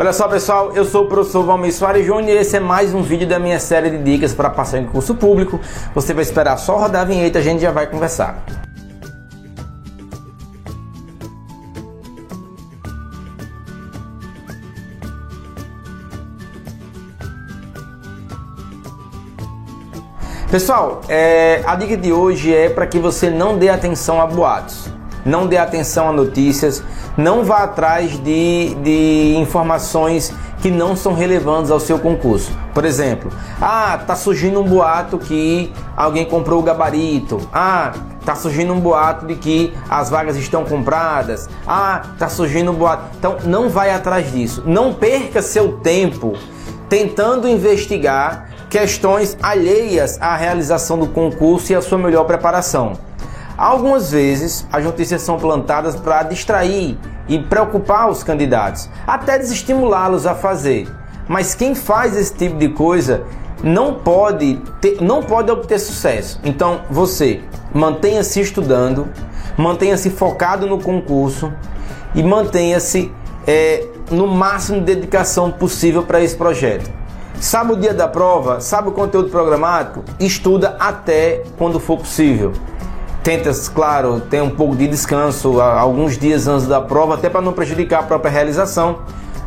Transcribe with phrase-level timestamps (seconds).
[0.00, 3.02] Olha só pessoal, eu sou o professor Valmir Soares Júnior e esse é mais um
[3.02, 5.60] vídeo da minha série de dicas para passar em curso público.
[5.94, 8.42] Você vai esperar só rodar a vinheta a gente já vai conversar.
[20.50, 24.90] Pessoal, é, a dica de hoje é para que você não dê atenção a boatos,
[25.24, 26.82] não dê atenção a notícias,
[27.16, 32.52] não vá atrás de, de informações que não são relevantes ao seu concurso.
[32.74, 33.30] Por exemplo,
[33.60, 37.40] ah, tá surgindo um boato que alguém comprou o gabarito.
[37.52, 37.92] Ah,
[38.24, 41.48] tá surgindo um boato de que as vagas estão compradas.
[41.66, 43.04] Ah, tá surgindo um boato.
[43.18, 44.62] Então, não vai atrás disso.
[44.66, 46.34] Não perca seu tempo
[46.88, 53.09] tentando investigar questões alheias à realização do concurso e à sua melhor preparação.
[53.60, 60.34] Algumas vezes as notícias são plantadas para distrair e preocupar os candidatos, até desestimulá-los a
[60.34, 60.88] fazer.
[61.28, 63.22] Mas quem faz esse tipo de coisa
[63.62, 66.40] não pode ter, não pode obter sucesso.
[66.42, 67.42] Então você
[67.74, 69.06] mantenha-se estudando,
[69.58, 71.52] mantenha-se focado no concurso
[72.14, 73.12] e mantenha-se
[73.46, 76.90] é, no máximo de dedicação possível para esse projeto.
[77.38, 78.58] Sabe o dia da prova?
[78.58, 80.02] Sabe o conteúdo programático?
[80.18, 82.54] Estuda até quando for possível.
[83.22, 87.52] Tenta, claro, ter um pouco de descanso alguns dias antes da prova, até para não
[87.52, 89.00] prejudicar a própria realização.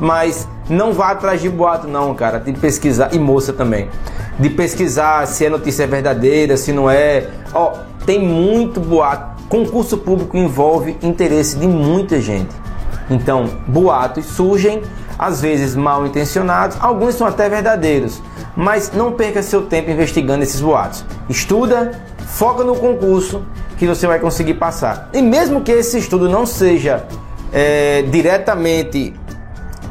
[0.00, 2.38] Mas não vá atrás de boato, não, cara.
[2.38, 3.90] De pesquisar, e moça também.
[4.38, 7.28] De pesquisar se a notícia é verdadeira, se não é.
[7.52, 7.74] Ó,
[8.06, 9.42] tem muito boato.
[9.48, 12.54] Concurso público envolve interesse de muita gente.
[13.10, 14.82] Então, boatos surgem
[15.18, 18.22] às vezes mal intencionados, alguns são até verdadeiros,
[18.54, 21.04] mas não perca seu tempo investigando esses boatos.
[21.28, 23.42] Estuda, foca no concurso
[23.76, 25.08] que você vai conseguir passar.
[25.12, 27.04] E mesmo que esse estudo não seja
[27.52, 29.14] é, diretamente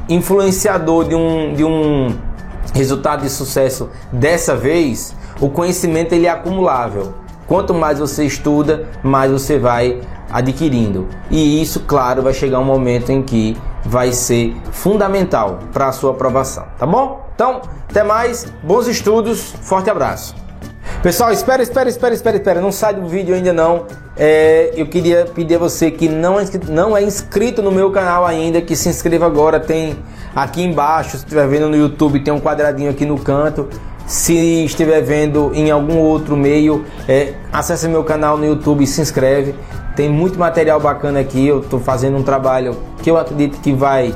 [0.08, 2.16] influenciador de um, de um
[2.74, 7.14] resultado de sucesso dessa vez, o conhecimento ele é acumulável.
[7.48, 11.08] Quanto mais você estuda, mais você vai adquirindo.
[11.32, 16.12] E isso, claro, vai chegar um momento em que vai ser fundamental para a sua
[16.12, 17.26] aprovação, tá bom?
[17.34, 20.47] Então, até mais, bons estudos, forte abraço.
[21.02, 23.86] Pessoal, espera, espera, espera, espera, espera, não sai do vídeo ainda não.
[24.18, 27.92] É, eu queria pedir a você que não é, inscrito, não é inscrito no meu
[27.92, 29.60] canal ainda, que se inscreva agora.
[29.60, 29.96] Tem
[30.36, 33.70] aqui embaixo, se estiver vendo no YouTube, tem um quadradinho aqui no canto.
[34.08, 39.00] Se estiver vendo em algum outro meio, é, acesse meu canal no YouTube e se
[39.00, 39.54] inscreve.
[39.96, 41.46] Tem muito material bacana aqui.
[41.46, 44.16] Eu estou fazendo um trabalho que eu acredito que vai,